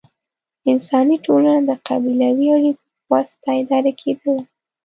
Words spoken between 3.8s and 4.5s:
کېدله.